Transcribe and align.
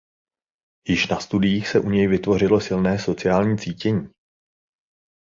Již 0.87 1.07
na 1.09 1.19
studiích 1.19 1.67
se 1.67 1.79
u 1.79 1.89
něj 1.89 2.07
vytvořilo 2.07 2.61
silné 2.61 2.99
sociální 2.99 3.57
cítění. 3.57 4.09